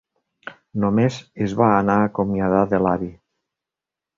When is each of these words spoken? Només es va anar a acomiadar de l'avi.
Només 0.85 1.17
es 1.47 1.53
va 1.59 1.67
anar 1.73 1.99
a 1.99 2.09
acomiadar 2.09 2.65
de 2.73 2.81
l'avi. 2.87 3.11